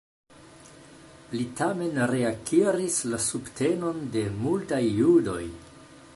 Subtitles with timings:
[1.33, 5.41] Li tamen reakiris la subtenon de multaj judoj.